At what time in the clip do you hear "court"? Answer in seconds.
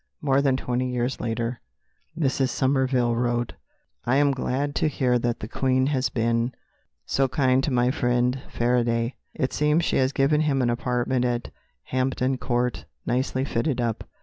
12.39-12.85